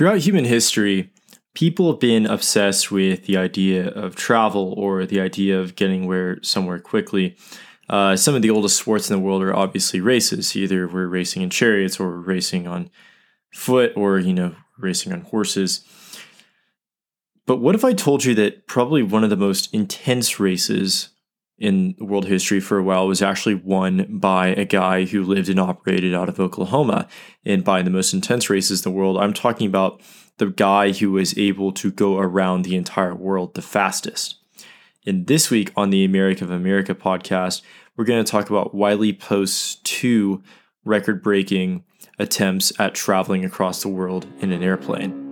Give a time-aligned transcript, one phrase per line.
[0.00, 1.12] Throughout human history,
[1.52, 6.42] people have been obsessed with the idea of travel or the idea of getting where
[6.42, 7.36] somewhere quickly.
[7.86, 10.56] Uh, some of the oldest sports in the world are obviously races.
[10.56, 12.88] Either we're racing in chariots or we're racing on
[13.52, 15.84] foot or, you know, racing on horses.
[17.46, 21.10] But what if I told you that probably one of the most intense races
[21.60, 25.60] in world history for a while was actually won by a guy who lived and
[25.60, 27.06] operated out of Oklahoma?
[27.44, 30.00] And by the most intense races in the world, I'm talking about
[30.38, 34.36] the guy who was able to go around the entire world the fastest.
[35.06, 37.62] And this week on the America of America podcast,
[37.96, 40.42] we're going to talk about Wiley Post's two
[40.84, 41.84] record breaking
[42.18, 45.29] attempts at traveling across the world in an airplane.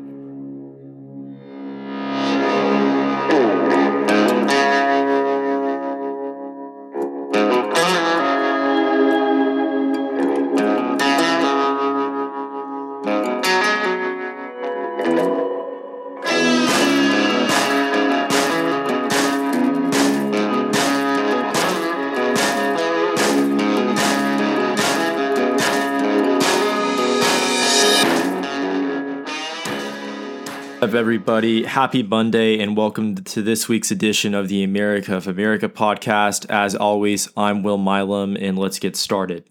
[30.89, 31.65] Up, everybody?
[31.65, 36.49] Happy Monday, and welcome to this week's edition of the America of America podcast.
[36.49, 39.45] As always, I'm Will Milam, and let's get started.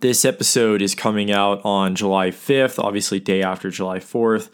[0.00, 4.48] This episode is coming out on July 5th, obviously, day after July 4th.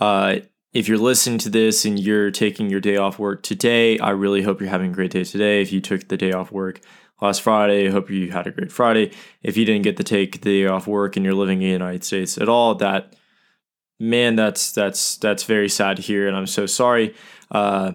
[0.00, 0.36] Uh,
[0.72, 4.42] if you're listening to this and you're taking your day off work today, I really
[4.42, 5.60] hope you're having a great day today.
[5.60, 6.80] If you took the day off work
[7.20, 9.10] last Friday, I hope you had a great Friday.
[9.42, 11.72] If you didn't get to take the day off work and you're living in the
[11.72, 13.16] United States at all, that
[14.00, 17.14] man, that's that's that's very sad to hear, and I'm so sorry.
[17.50, 17.92] Uh,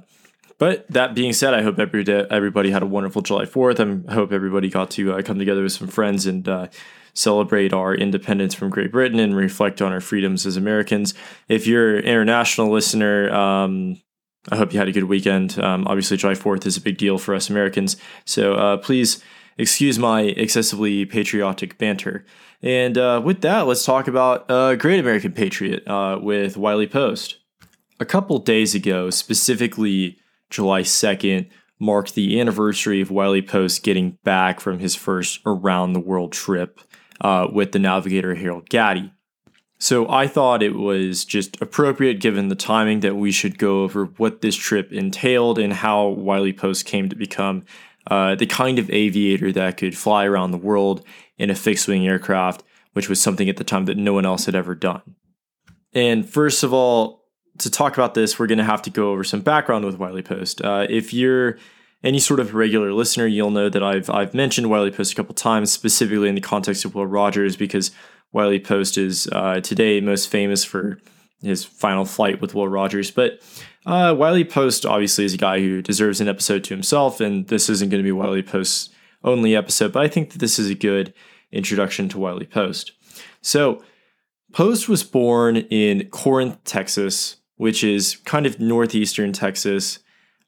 [0.57, 4.07] but that being said, I hope every day, everybody had a wonderful July 4th.
[4.09, 6.67] I hope everybody got to uh, come together with some friends and uh,
[7.13, 11.13] celebrate our independence from Great Britain and reflect on our freedoms as Americans.
[11.49, 14.01] If you're an international listener, um,
[14.49, 15.59] I hope you had a good weekend.
[15.59, 17.97] Um, obviously, July 4th is a big deal for us Americans.
[18.23, 19.21] So uh, please
[19.57, 22.25] excuse my excessively patriotic banter.
[22.61, 27.37] And uh, with that, let's talk about uh, Great American Patriot uh, with Wiley Post.
[27.99, 30.17] A couple days ago, specifically
[30.49, 31.49] July 2nd,
[31.79, 36.81] marked the anniversary of Wiley Post getting back from his first around the world trip
[37.21, 39.11] uh, with the navigator Harold Gatty.
[39.77, 44.05] So I thought it was just appropriate, given the timing, that we should go over
[44.05, 47.63] what this trip entailed and how Wiley Post came to become
[48.07, 51.03] uh, the kind of aviator that could fly around the world
[51.37, 54.45] in a fixed wing aircraft, which was something at the time that no one else
[54.45, 55.01] had ever done.
[55.93, 57.25] And first of all,
[57.59, 60.21] to talk about this, we're going to have to go over some background with Wiley
[60.21, 60.61] Post.
[60.61, 61.57] Uh, if you're
[62.03, 65.33] any sort of regular listener, you'll know that I've I've mentioned Wiley Post a couple
[65.33, 67.91] times, specifically in the context of Will Rogers, because
[68.31, 70.99] Wiley Post is uh, today most famous for
[71.41, 73.11] his final flight with Will Rogers.
[73.11, 73.41] But
[73.85, 77.69] uh, Wiley Post obviously is a guy who deserves an episode to himself, and this
[77.69, 78.89] isn't going to be Wiley Post's
[79.23, 81.13] only episode, but I think that this is a good
[81.51, 82.91] introduction to Wiley Post.
[83.41, 83.83] So,
[84.53, 89.99] Post was born in Corinth, Texas, which is kind of northeastern Texas.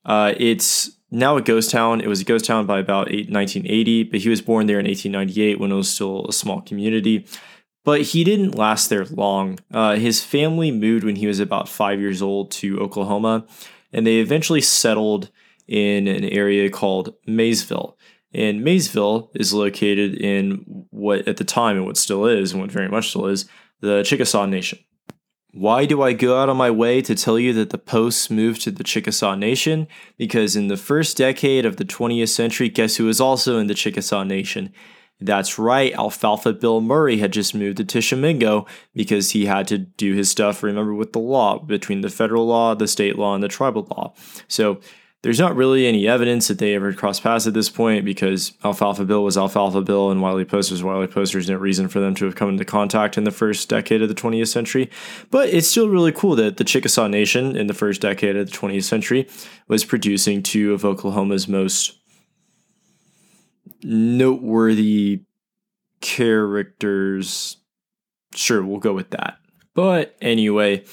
[0.05, 1.99] Uh, it's now a ghost town.
[1.99, 5.59] It was a ghost town by about 1980, but he was born there in 1898
[5.59, 7.25] when it was still a small community.
[7.87, 9.59] But he didn't last there long.
[9.73, 13.45] Uh, his family moved when he was about five years old to Oklahoma,
[13.93, 15.31] and they eventually settled
[15.69, 17.97] in an area called Maysville.
[18.33, 22.73] And Maysville is located in what at the time and what still is, and what
[22.73, 23.45] very much still is,
[23.79, 24.79] the Chickasaw Nation.
[25.53, 28.63] Why do I go out on my way to tell you that the Posts moved
[28.63, 29.87] to the Chickasaw Nation?
[30.17, 33.73] Because in the first decade of the 20th century, guess who was also in the
[33.73, 34.73] Chickasaw Nation?
[35.19, 40.13] That's right, Alfalfa Bill Murray had just moved to Tishomingo because he had to do
[40.13, 43.47] his stuff, remember, with the law between the federal law, the state law, and the
[43.47, 44.13] tribal law.
[44.47, 44.79] So
[45.23, 49.03] there's not really any evidence that they ever crossed paths at this point because Alfalfa
[49.03, 51.33] Bill was Alfalfa Bill and Wiley Post was Wiley Post.
[51.33, 54.09] There's no reason for them to have come into contact in the first decade of
[54.09, 54.91] the 20th century.
[55.31, 58.55] But it's still really cool that the Chickasaw Nation in the first decade of the
[58.55, 59.27] 20th century
[59.67, 61.97] was producing two of Oklahoma's most
[63.83, 65.21] noteworthy
[66.01, 67.57] characters.
[68.35, 69.37] Sure, we'll go with that.
[69.73, 70.83] But anyway,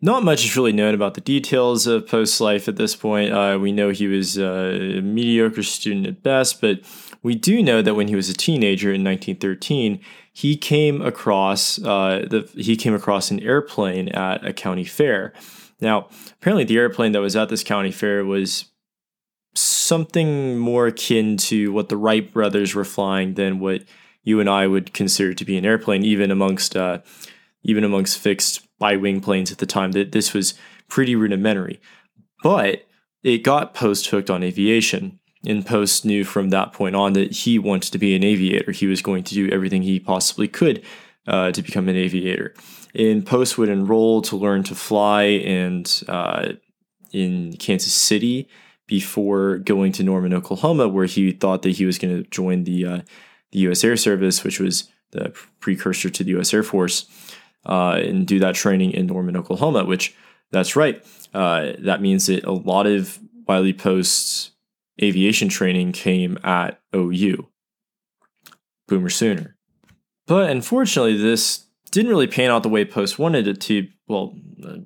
[0.00, 3.32] not much is really known about the details of Post's life at this point.
[3.32, 6.80] Uh, we know he was a mediocre student at best, but
[7.22, 10.00] we do know that when he was a teenager in 1913,
[10.32, 15.32] he came across uh, the he came across an airplane at a county fair.
[15.80, 16.08] Now,
[16.40, 18.71] apparently, the airplane that was at this county fair was
[19.82, 23.82] something more akin to what the Wright brothers were flying than what
[24.22, 26.98] you and I would consider to be an airplane, even amongst uh,
[27.62, 29.92] even amongst fixed bi-wing planes at the time.
[29.92, 30.54] That this was
[30.88, 31.80] pretty rudimentary,
[32.42, 32.86] but
[33.22, 35.18] it got Post hooked on aviation.
[35.44, 38.70] And Post knew from that point on that he wanted to be an aviator.
[38.70, 40.84] He was going to do everything he possibly could
[41.26, 42.54] uh, to become an aviator.
[42.94, 46.52] And Post would enroll to learn to fly and uh,
[47.12, 48.48] in Kansas City
[48.92, 52.84] before going to Norman, Oklahoma, where he thought that he was going to join the
[52.84, 53.00] uh,
[53.50, 53.82] the U.S.
[53.84, 56.52] Air Service, which was the precursor to the U.S.
[56.52, 57.06] Air Force,
[57.64, 59.86] uh, and do that training in Norman, Oklahoma.
[59.86, 60.14] Which
[60.50, 61.02] that's right.
[61.32, 63.18] Uh, that means that a lot of
[63.48, 64.50] Wiley Post's
[65.02, 67.48] aviation training came at OU.
[68.88, 69.56] Boomer Sooner.
[70.26, 73.88] But unfortunately, this didn't really pan out the way Post wanted it to.
[74.06, 74.76] Well, uh,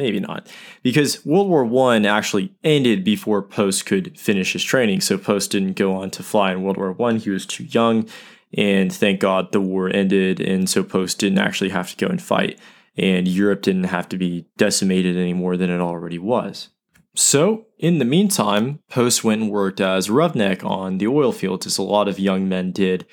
[0.00, 0.48] maybe not,
[0.82, 5.02] because World War One actually ended before Post could finish his training.
[5.02, 7.16] So Post didn't go on to fly in World War One.
[7.16, 8.08] He was too young,
[8.56, 12.22] and thank God the war ended, and so Post didn't actually have to go and
[12.22, 12.58] fight,
[12.96, 16.70] and Europe didn't have to be decimated any more than it already was.
[17.14, 21.76] So, in the meantime, Post went and worked as roughneck on the oil fields, as
[21.76, 23.06] a lot of young men did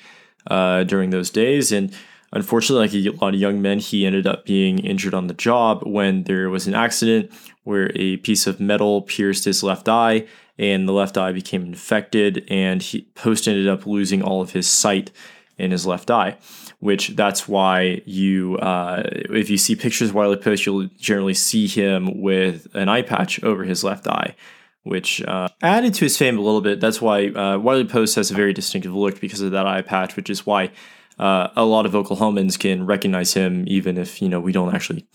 [0.46, 1.72] uh, during those days.
[1.72, 1.92] And
[2.32, 5.82] unfortunately, like a lot of young men, he ended up being injured on the job
[5.86, 7.30] when there was an accident
[7.64, 10.26] where a piece of metal pierced his left eye
[10.58, 12.44] and the left eye became infected.
[12.48, 15.10] And he, Post ended up losing all of his sight
[15.56, 16.38] in his left eye
[16.80, 21.66] which that's why you, uh, if you see pictures of Wiley Post, you'll generally see
[21.66, 24.36] him with an eye patch over his left eye,
[24.84, 26.80] which uh, added to his fame a little bit.
[26.80, 30.14] That's why uh, Wiley Post has a very distinctive look because of that eye patch,
[30.14, 30.70] which is why
[31.18, 35.06] uh, a lot of Oklahomans can recognize him, even if you know we don't actually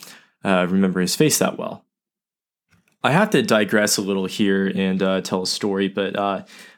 [0.43, 1.85] uh, remember his face that well.
[3.03, 6.15] I have to digress a little here and uh, tell a story, but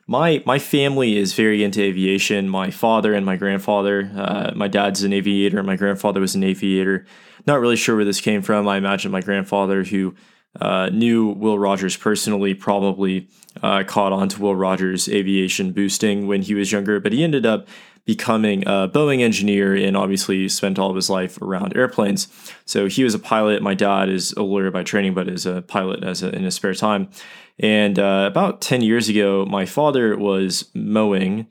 [0.08, 2.50] my my family is very into aviation.
[2.50, 4.12] My father and my grandfather.
[4.16, 5.64] Uh, my dad's an aviator.
[5.64, 7.06] My grandfather was an aviator.
[7.48, 8.68] Not really sure where this came from.
[8.68, 10.16] I imagine my grandfather, who
[10.60, 13.30] uh, knew Will Rogers personally, probably
[13.62, 17.00] uh, caught on to Will Rogers' aviation boosting when he was younger.
[17.00, 17.68] But he ended up
[18.06, 22.28] becoming a Boeing engineer and obviously spent all of his life around airplanes.
[22.66, 23.64] So he was a pilot.
[23.64, 26.56] My dad is a lawyer by training, but is a pilot as a, in his
[26.56, 27.10] spare time.
[27.58, 31.48] And uh, about 10 years ago, my father was mowing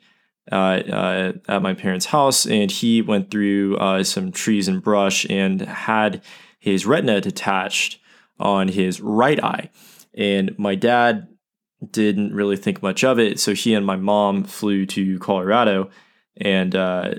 [0.53, 5.27] uh, uh, at my parents' house, and he went through uh, some trees and brush
[5.31, 6.23] and had
[6.59, 7.99] his retina detached
[8.39, 9.71] on his right eye.
[10.13, 11.29] And my dad
[11.91, 15.91] didn't really think much of it, so he and my mom flew to Colorado,
[16.37, 17.15] and uh,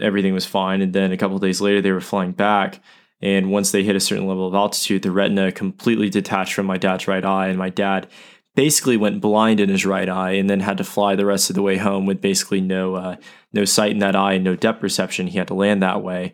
[0.00, 0.80] everything was fine.
[0.82, 2.80] And then a couple days later, they were flying back.
[3.22, 6.78] And once they hit a certain level of altitude, the retina completely detached from my
[6.78, 8.08] dad's right eye, and my dad
[8.56, 11.56] basically went blind in his right eye and then had to fly the rest of
[11.56, 13.16] the way home with basically no uh,
[13.52, 15.26] no sight in that eye and no depth perception.
[15.26, 16.32] He had to land that way.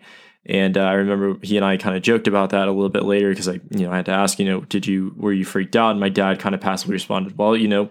[0.48, 3.02] And uh, I remember he and I kind of joked about that a little bit
[3.02, 5.44] later because I, you know, I had to ask, you know, did you were you
[5.44, 5.90] freaked out?
[5.90, 7.90] And my dad kind of passively responded, well, you know,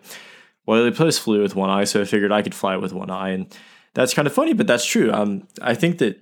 [0.65, 3.29] Wiley Post flew with one eye, so I figured I could fly with one eye,
[3.29, 3.55] and
[3.95, 5.11] that's kind of funny, but that's true.
[5.11, 6.21] Um, I think that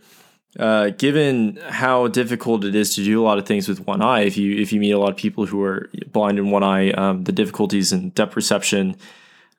[0.57, 4.21] uh, given how difficult it is to do a lot of things with one eye,
[4.21, 6.91] if you if you meet a lot of people who are blind in one eye,
[6.91, 8.95] um, the difficulties in depth perception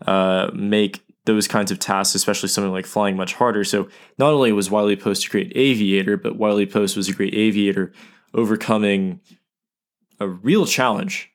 [0.07, 3.65] uh, make those kinds of tasks, especially something like flying, much harder.
[3.65, 3.89] So
[4.19, 7.93] not only was Wiley Post a great aviator, but Wiley Post was a great aviator,
[8.33, 9.21] overcoming
[10.21, 11.34] a real challenge.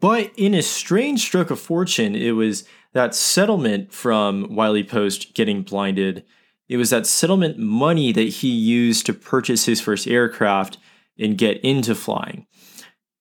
[0.00, 5.62] But in a strange stroke of fortune, it was that settlement from Wiley Post getting
[5.62, 6.24] blinded
[6.68, 10.78] it was that settlement money that he used to purchase his first aircraft
[11.18, 12.46] and get into flying,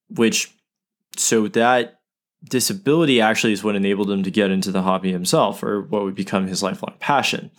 [0.10, 0.52] which,
[1.18, 2.00] so that
[2.44, 6.16] disability actually is what enabled him to get into the hobby himself, or what would
[6.16, 7.52] become his lifelong passion.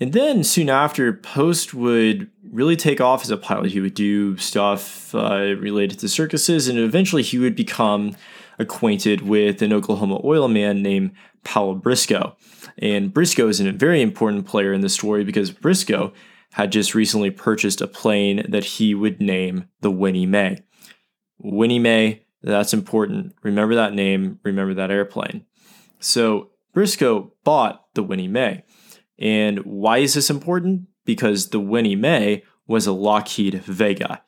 [0.00, 3.72] And then soon after, Post would really take off as a pilot.
[3.72, 8.14] He would do stuff uh, related to circuses, and eventually he would become
[8.58, 11.12] acquainted with an Oklahoma oil man named
[11.44, 12.36] Powell Briscoe.
[12.78, 16.12] And Briscoe is a very important player in the story because Briscoe
[16.52, 20.62] had just recently purchased a plane that he would name the Winnie Mae.
[21.38, 23.34] Winnie Mae, that's important.
[23.42, 25.44] Remember that name, remember that airplane.
[26.00, 28.64] So Briscoe bought the Winnie Mae.
[29.18, 30.88] And why is this important?
[31.04, 34.22] Because the Winnie Mae was a Lockheed Vega.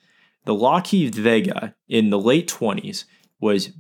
[0.45, 3.05] The Lockheed Vega in the late 20s
[3.41, 3.71] was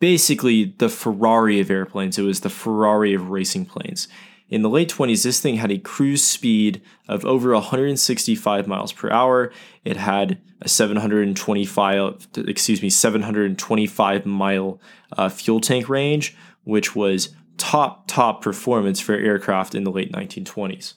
[0.00, 2.18] basically the Ferrari of airplanes.
[2.18, 4.08] It was the Ferrari of racing planes.
[4.48, 9.10] In the late 20s, this thing had a cruise speed of over 165 miles per
[9.10, 9.52] hour.
[9.84, 14.80] It had a 725, excuse me, 725 mile
[15.16, 16.34] uh, fuel tank range,
[16.64, 20.94] which was top, top performance for aircraft in the late 1920s.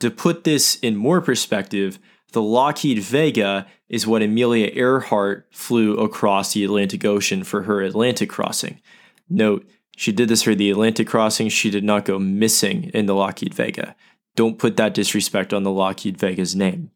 [0.00, 1.98] To put this in more perspective,
[2.32, 8.30] The Lockheed Vega is what Amelia Earhart flew across the Atlantic Ocean for her Atlantic
[8.30, 8.80] crossing.
[9.28, 9.66] Note,
[9.96, 11.48] she did this for the Atlantic crossing.
[11.48, 13.94] She did not go missing in the Lockheed Vega.
[14.34, 16.90] Don't put that disrespect on the Lockheed Vega's name.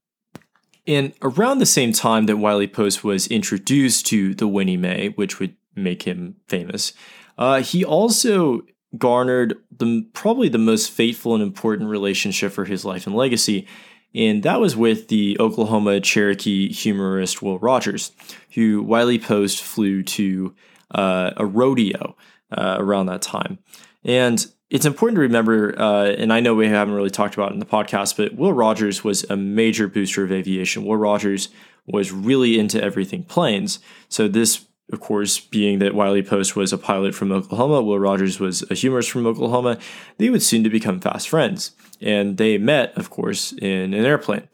[0.86, 5.38] And around the same time that Wiley Post was introduced to the Winnie Mae, which
[5.40, 6.92] would make him famous,
[7.38, 8.62] uh, he also
[8.98, 13.66] garnered the probably the most fateful and important relationship for his life and legacy,
[14.14, 18.12] and that was with the Oklahoma Cherokee humorist Will Rogers,
[18.54, 20.54] who Wiley Post flew to
[20.94, 22.16] uh, a rodeo
[22.50, 23.58] uh, around that time.
[24.04, 27.54] And it's important to remember, uh, and I know we haven't really talked about it
[27.54, 30.84] in the podcast, but Will Rogers was a major booster of aviation.
[30.84, 31.50] Will Rogers
[31.86, 33.78] was really into everything planes.
[34.08, 38.38] So this, of course, being that Wiley Post was a pilot from Oklahoma, Will Rogers
[38.38, 39.78] was a humorist from Oklahoma,
[40.18, 41.72] they would soon to become fast friends.
[42.00, 44.48] And they met, of course, in an airplane.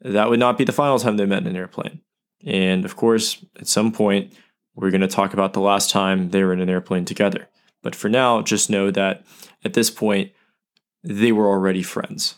[0.00, 2.02] That would not be the final time they met in an airplane.
[2.44, 4.34] And of course, at some point,
[4.74, 7.48] we're going to talk about the last time they were in an airplane together.
[7.82, 9.24] But for now, just know that
[9.64, 10.32] at this point,
[11.02, 12.36] they were already friends.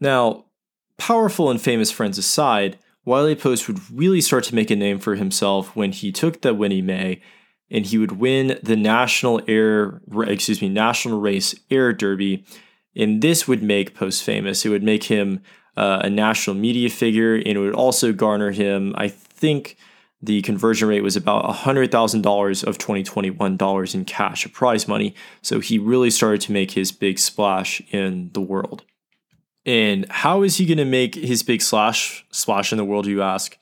[0.00, 0.46] Now,
[0.98, 5.14] powerful and famous friends aside, Wiley Post would really start to make a name for
[5.14, 7.20] himself when he took the Winnie Mae
[7.70, 12.44] and he would win the National Air, excuse me, National Race Air Derby.
[12.96, 14.66] And this would make Post famous.
[14.66, 15.40] It would make him
[15.76, 19.76] uh, a national media figure, and it would also garner him, I think,
[20.20, 25.14] the conversion rate was about $100,000 of 2021 dollars in cash, prize money.
[25.40, 28.84] So he really started to make his big splash in the world.
[29.70, 33.22] And how is he going to make his big slash splash in the world, you
[33.22, 33.56] ask?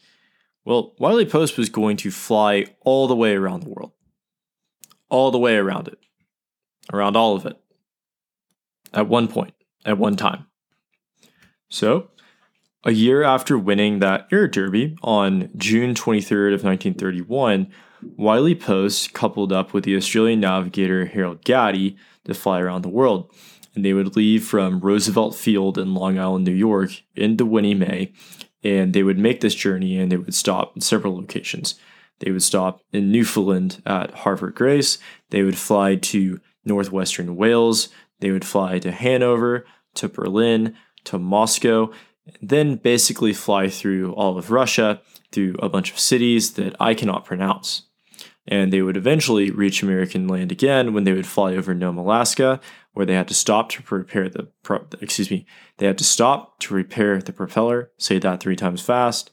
[0.64, 3.92] Well, Wiley Post was going to fly all the way around the world.
[5.10, 5.98] All the way around it.
[6.90, 7.60] Around all of it.
[8.94, 9.52] At one point,
[9.84, 10.46] at one time.
[11.68, 12.08] So
[12.84, 17.70] a year after winning that air derby on June 23rd of 1931,
[18.16, 23.30] Wiley Post coupled up with the Australian navigator Harold Gatty to fly around the world.
[23.78, 28.12] And they would leave from Roosevelt Field in Long Island, New York, into Winnie Mae,
[28.64, 31.76] and they would make this journey and they would stop in several locations.
[32.18, 34.98] They would stop in Newfoundland at de Grace.
[35.30, 37.88] They would fly to northwestern Wales.
[38.18, 41.92] They would fly to Hanover, to Berlin, to Moscow,
[42.26, 46.94] and then basically fly through all of Russia, through a bunch of cities that I
[46.94, 47.82] cannot pronounce.
[48.44, 52.60] And they would eventually reach American land again when they would fly over Nome, Alaska,
[52.98, 56.58] where they had to stop to prepare the, pro- excuse me, they had to stop
[56.58, 59.30] to repair the propeller, say that three times fast.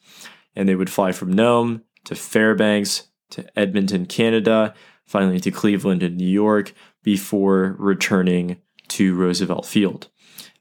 [0.56, 6.16] And they would fly from Nome to Fairbanks to Edmonton, Canada, finally to Cleveland and
[6.16, 10.10] New York before returning to Roosevelt Field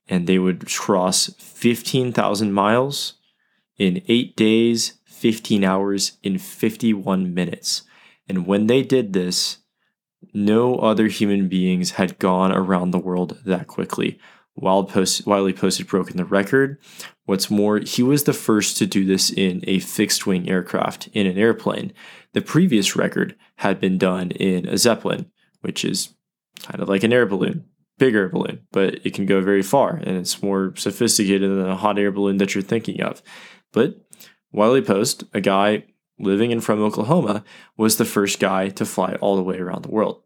[0.08, 3.14] and they would cross 15,000 miles
[3.78, 7.82] in eight days, 15 hours, in 51 minutes.
[8.28, 9.58] And when they did this,
[10.34, 14.18] no other human beings had gone around the world that quickly.
[14.56, 16.78] Wild Post, Wiley Post had broken the record.
[17.24, 21.26] What's more, he was the first to do this in a fixed wing aircraft, in
[21.26, 21.92] an airplane.
[22.34, 25.30] The previous record had been done in a Zeppelin,
[25.62, 26.14] which is
[26.62, 27.64] kind of like an air balloon
[27.98, 31.98] bigger balloon, but it can go very far and it's more sophisticated than a hot
[31.98, 33.22] air balloon that you're thinking of.
[33.72, 33.96] But
[34.52, 35.84] Wiley Post, a guy
[36.18, 37.44] living and from Oklahoma,
[37.76, 40.22] was the first guy to fly all the way around the world.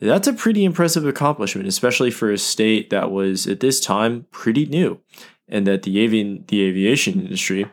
[0.00, 4.66] That's a pretty impressive accomplishment, especially for a state that was at this time pretty
[4.66, 5.00] new,
[5.48, 5.92] and that the
[6.48, 7.66] the aviation industry,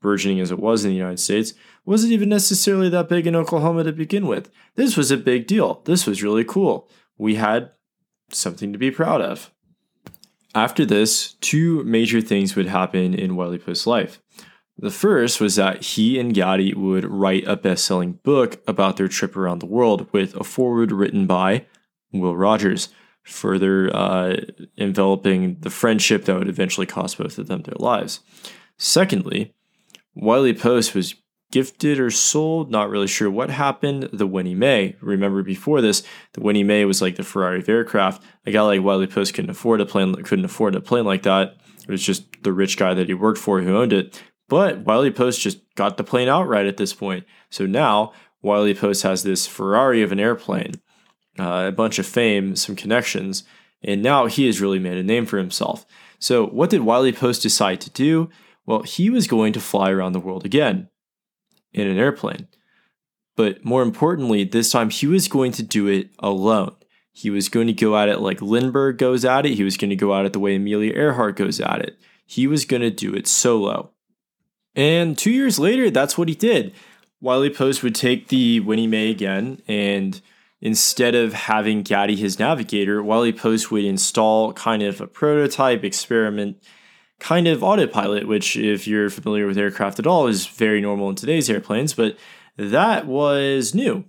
[0.00, 1.54] burgeoning as it was in the United States,
[1.84, 4.48] wasn't even necessarily that big in Oklahoma to begin with.
[4.76, 5.82] This was a big deal.
[5.84, 6.88] This was really cool.
[7.18, 7.72] We had
[8.30, 9.50] something to be proud of.
[10.54, 14.21] After this, two major things would happen in Wiley Post's life.
[14.78, 19.08] The first was that he and Gatty would write a best selling book about their
[19.08, 21.66] trip around the world with a foreword written by
[22.12, 22.88] Will Rogers,
[23.22, 24.36] further uh,
[24.76, 28.20] enveloping the friendship that would eventually cost both of them their lives.
[28.78, 29.54] Secondly,
[30.14, 31.14] Wiley Post was
[31.52, 32.70] gifted or sold.
[32.70, 34.08] Not really sure what happened.
[34.12, 34.96] The Winnie Mae.
[35.00, 36.02] Remember before this,
[36.32, 38.22] the Winnie Mae was like the Ferrari of aircraft.
[38.46, 40.14] A guy like Wiley Post couldn't afford a plane.
[40.14, 41.56] Couldn't afford a plane like that.
[41.82, 44.20] It was just the rich guy that he worked for who owned it.
[44.48, 47.24] But Wiley Post just got the plane outright at this point.
[47.50, 50.74] So now Wiley Post has this Ferrari of an airplane,
[51.38, 53.44] uh, a bunch of fame, some connections,
[53.82, 55.86] and now he has really made a name for himself.
[56.18, 58.30] So what did Wiley Post decide to do?
[58.66, 60.88] Well, he was going to fly around the world again
[61.72, 62.48] in an airplane.
[63.36, 66.76] But more importantly, this time he was going to do it alone.
[67.12, 69.54] He was going to go at it like Lindbergh goes at it.
[69.54, 71.98] He was going to go at it the way Amelia Earhart goes at it.
[72.26, 73.91] He was going to do it solo.
[74.74, 76.72] And two years later, that's what he did.
[77.20, 80.20] Wiley Post would take the Winnie Mae again, and
[80.60, 86.62] instead of having Gatty his navigator, Wiley Post would install kind of a prototype experiment
[87.20, 91.14] kind of autopilot, which, if you're familiar with aircraft at all, is very normal in
[91.14, 92.16] today's airplanes, but
[92.56, 94.04] that was new.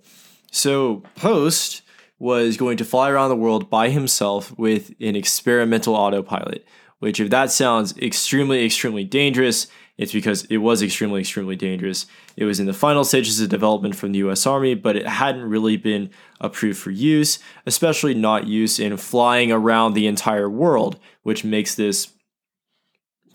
[0.52, 1.84] So Post
[2.18, 6.66] was going to fly around the world by himself with an experimental autopilot,
[7.04, 9.68] which, if that sounds extremely, extremely dangerous,
[9.98, 12.06] it's because it was extremely, extremely dangerous.
[12.38, 15.44] It was in the final stages of development from the US Army, but it hadn't
[15.44, 21.44] really been approved for use, especially not use in flying around the entire world, which
[21.44, 22.14] makes this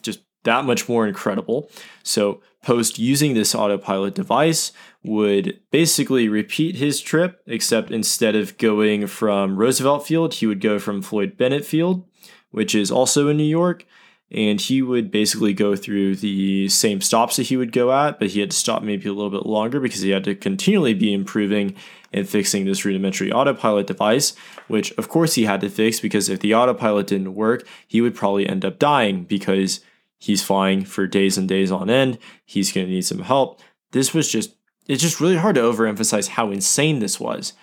[0.01, 1.71] just that much more incredible.
[2.03, 4.73] So, Post using this autopilot device
[5.05, 10.79] would basically repeat his trip, except instead of going from Roosevelt Field, he would go
[10.79, 12.05] from Floyd Bennett Field,
[12.50, 13.85] which is also in New York.
[14.31, 18.28] And he would basically go through the same stops that he would go at, but
[18.28, 21.14] he had to stop maybe a little bit longer because he had to continually be
[21.14, 21.75] improving
[22.12, 24.35] and fixing this rudimentary autopilot device,
[24.67, 28.14] which of course he had to fix because if the autopilot didn't work, he would
[28.14, 29.81] probably end up dying because
[30.19, 32.19] he's flying for days and days on end.
[32.45, 33.61] He's going to need some help.
[33.93, 34.55] This was just,
[34.87, 37.55] it's just really hard to overemphasize how insane this was.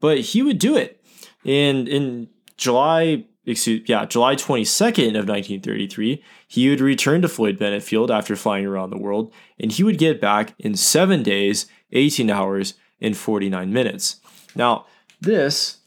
[0.00, 1.02] But he would do it.
[1.44, 7.82] And in July, excuse, yeah, July 22nd of 1933, he would return to Floyd Bennett
[7.82, 12.30] Field after flying around the world, and he would get back in seven days, 18
[12.30, 14.20] hours, and 49 minutes.
[14.54, 14.86] Now,
[15.20, 15.78] this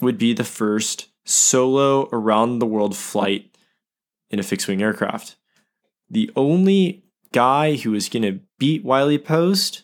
[0.00, 3.56] would be the first solo around the world flight
[4.30, 5.36] in a fixed wing aircraft.
[6.08, 9.82] The only guy who was going to beat Wiley Post,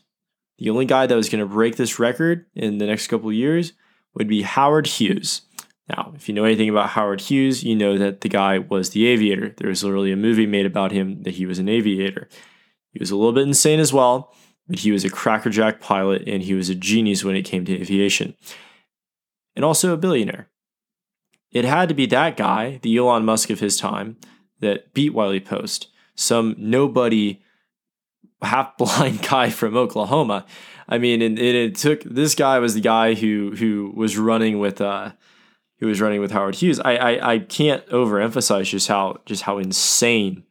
[0.58, 3.72] the only guy that was going to break this record in the next couple years,
[4.14, 5.42] would be Howard Hughes.
[5.88, 9.06] Now, if you know anything about Howard Hughes, you know that the guy was the
[9.06, 9.54] aviator.
[9.56, 12.28] There was literally a movie made about him that he was an aviator.
[12.90, 14.32] He was a little bit insane as well,
[14.68, 17.80] but he was a crackerjack pilot and he was a genius when it came to
[17.80, 18.36] aviation.
[19.56, 20.48] And also a billionaire.
[21.50, 24.16] It had to be that guy, the Elon Musk of his time,
[24.60, 27.42] that beat Wiley Post, some nobody
[28.40, 30.46] half blind guy from Oklahoma.
[30.88, 34.58] I mean, and, and, it took this guy was the guy who who was running
[34.58, 35.12] with uh
[35.82, 36.78] who was running with Howard Hughes.
[36.78, 40.44] I I, I can't overemphasize just how just how insane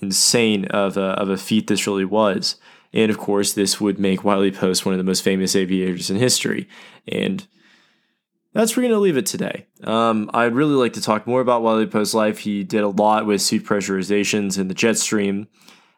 [0.00, 2.56] insane of a, of a feat this really was.
[2.94, 6.16] And of course, this would make Wiley Post one of the most famous aviators in
[6.16, 6.68] history.
[7.06, 7.46] And
[8.54, 9.66] that's where we're going to leave it today.
[9.84, 12.38] Um, I'd really like to talk more about Wiley Post's life.
[12.38, 15.48] He did a lot with suit pressurizations in the jet stream,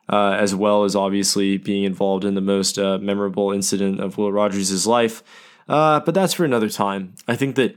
[0.09, 4.33] uh, as well as obviously being involved in the most uh, memorable incident of Will
[4.33, 5.23] Rogers' life.
[5.69, 7.15] Uh, but that's for another time.
[7.29, 7.77] I think that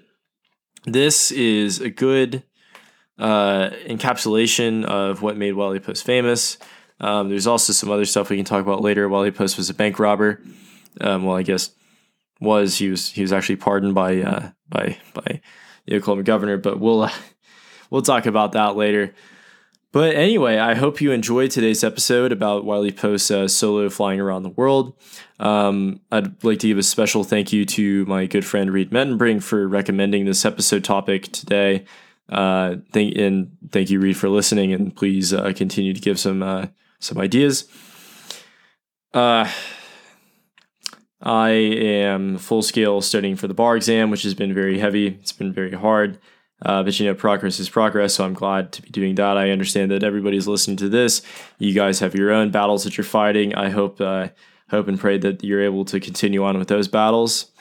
[0.84, 2.44] this is a good
[3.18, 6.58] uh, encapsulation of what made Wally Post famous.
[7.00, 9.08] Um, there's also some other stuff we can talk about later.
[9.10, 10.42] Wally Post was a bank robber.
[11.00, 11.72] Um, well, I guess
[12.40, 15.42] was he was he was actually pardoned by uh, by by
[15.86, 17.12] the Oklahoma governor, but we'll uh,
[17.90, 19.14] we'll talk about that later.
[19.92, 24.44] But anyway, I hope you enjoyed today's episode about Wiley Post's uh, solo flying around
[24.44, 24.94] the world.
[25.38, 29.44] Um, I'd like to give a special thank you to my good friend Reed Mettenbring
[29.44, 31.84] for recommending this episode topic today.
[32.30, 36.42] Uh, thank and thank you, Reed, for listening, and please uh, continue to give some
[36.42, 36.68] uh,
[37.00, 37.68] some ideas.
[39.14, 39.52] Uh,
[41.22, 45.08] I am full scale studying for the bar exam, which has been very heavy.
[45.08, 46.18] It's been very hard.
[46.64, 48.16] Uh, but you know, progress is progress.
[48.16, 49.38] So I'm glad to be doing that.
[49.38, 51.22] I understand that everybody's listening to this.
[51.58, 53.56] You guys have your own battles that you're fighting.
[53.56, 54.30] I hope, uh,
[54.70, 57.52] hope and pray that you're able to continue on with those battles.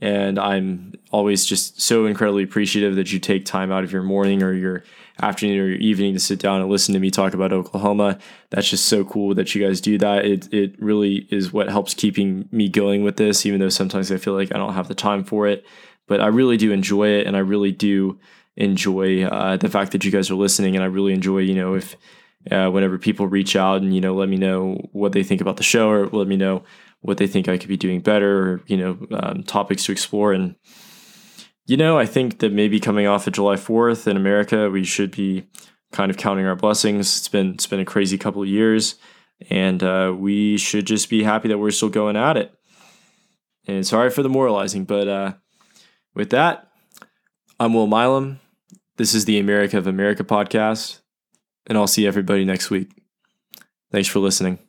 [0.00, 4.42] And I'm always just so incredibly appreciative that you take time out of your morning
[4.42, 4.84] or your
[5.22, 8.18] afternoon or your evening to sit down and listen to me talk about Oklahoma.
[8.50, 10.24] That's just so cool that you guys do that.
[10.24, 14.16] It it really is what helps keeping me going with this, even though sometimes I
[14.16, 15.64] feel like I don't have the time for it.
[16.06, 18.18] But I really do enjoy it, and I really do
[18.56, 21.74] enjoy uh, the fact that you guys are listening, and I really enjoy, you know,
[21.74, 21.96] if
[22.50, 25.56] uh, whenever people reach out and you know let me know what they think about
[25.56, 26.62] the show or let me know
[27.00, 30.32] what they think I could be doing better, or you know, um, topics to explore
[30.32, 30.56] and
[31.66, 35.10] you know, I think that maybe coming off of July 4th in America, we should
[35.10, 35.46] be
[35.92, 37.18] kind of counting our blessings.
[37.18, 38.96] It's been it's been a crazy couple of years,
[39.48, 42.52] and uh, we should just be happy that we're still going at it.
[43.66, 45.32] And sorry for the moralizing, but uh,
[46.14, 46.68] with that,
[47.58, 48.40] I'm Will Milam.
[48.96, 51.00] This is the America of America podcast,
[51.66, 52.90] and I'll see everybody next week.
[53.90, 54.60] Thanks for listening.